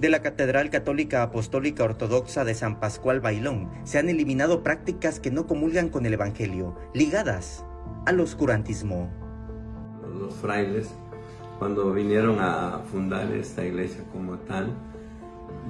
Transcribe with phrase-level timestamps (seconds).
[0.00, 5.30] De la Catedral Católica Apostólica Ortodoxa de San Pascual Bailón se han eliminado prácticas que
[5.30, 7.66] no comulgan con el Evangelio, ligadas
[8.06, 9.10] al oscurantismo.
[10.18, 10.88] Los frailes,
[11.58, 14.70] cuando vinieron a fundar esta iglesia como tal,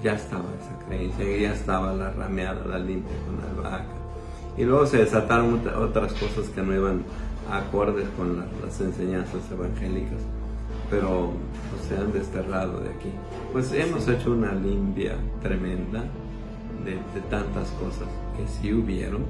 [0.00, 3.96] ya estaba esa creencia, ya estaba la rameada, la limpia con albahaca.
[4.56, 7.02] Y luego se desataron otras cosas que no iban
[7.50, 10.22] acordes con las enseñanzas evangélicas
[10.90, 11.30] pero
[11.88, 13.10] se han desterrado de aquí.
[13.52, 16.04] Pues hemos hecho una limpia tremenda
[16.84, 16.98] de,
[17.30, 19.24] tantas cosas que sí hubieron.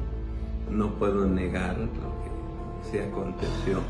[0.70, 3.80] No puedo negar lo que se aconteció.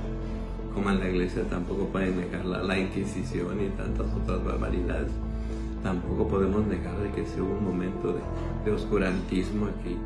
[0.74, 5.12] Como en la iglesia tampoco pueden negar la, Inquisición y tantas otras barbaridades.
[5.82, 8.20] Tampoco podemos negar de que sea un momento de,
[8.64, 9.96] de oscurantismo aquí.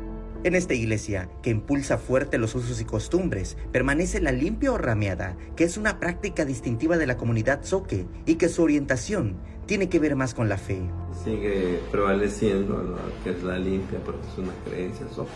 [0.45, 5.35] En esta iglesia, que impulsa fuerte los usos y costumbres, permanece la limpia o rameada,
[5.55, 9.97] que es una práctica distintiva de la comunidad zoque y que su orientación tiene que
[9.97, 10.83] ver más con la fe.
[11.23, 15.31] Sigue prevaleciendo lo que es la limpia, porque es una creencia zoque,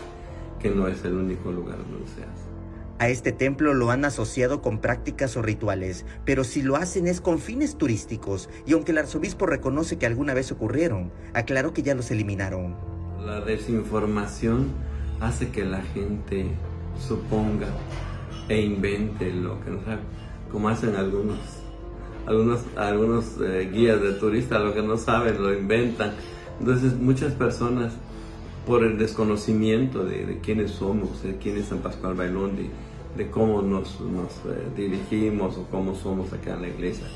[0.60, 2.48] que no es el único lugar donde se hace.
[3.00, 7.20] A este templo lo han asociado con prácticas o rituales, pero si lo hacen es
[7.20, 11.96] con fines turísticos, y aunque el arzobispo reconoce que alguna vez ocurrieron, aclaró que ya
[11.96, 12.76] los eliminaron.
[13.18, 14.88] La desinformación
[15.20, 16.46] hace que la gente
[16.98, 17.68] suponga
[18.48, 20.00] e invente lo que no sabe,
[20.50, 21.38] como hacen algunos
[22.26, 26.12] algunos, algunos eh, guías de turistas, lo que no saben lo inventan.
[26.58, 27.92] Entonces muchas personas,
[28.66, 32.52] por el desconocimiento de, quiénes somos, de quién es San Pascual Bailón,
[33.16, 37.06] de, cómo nos, nos eh, dirigimos o cómo somos acá en la iglesia,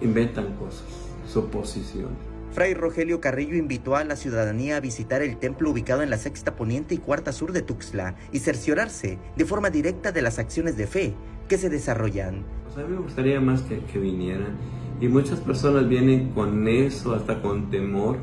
[0.00, 0.84] inventan cosas,
[1.28, 2.33] suposiciones.
[2.54, 6.54] Fray Rogelio Carrillo invitó a la ciudadanía a visitar el templo ubicado en la sexta
[6.54, 10.86] poniente y cuarta sur de Tuxtla y cerciorarse de forma directa de las acciones de
[10.86, 11.14] fe
[11.48, 12.44] que se desarrollan.
[12.62, 14.52] Pues a mí me gustaría más que, que vinieran
[15.00, 18.18] y muchas personas vienen con eso, hasta con temor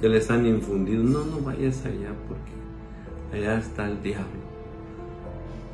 [0.00, 1.04] que les han infundido.
[1.04, 4.40] No, no vayas allá porque allá está el diablo.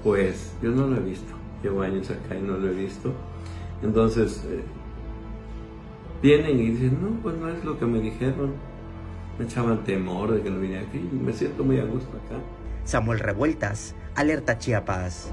[0.02, 1.32] Pues yo no lo he visto,
[1.62, 3.12] llevo años acá y no lo he visto.
[3.84, 4.64] Entonces, eh,
[6.22, 8.54] vienen y dicen, no, pues no es lo que me dijeron.
[9.38, 12.40] Me echaban temor de que no viniera aquí me siento muy a gusto acá.
[12.84, 15.32] Samuel Revueltas, Alerta Chiapas.